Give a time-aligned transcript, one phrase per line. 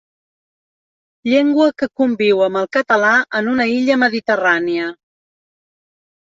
[1.31, 3.11] Llengua que conviu amb el català
[3.41, 4.89] en una illa mediterrània.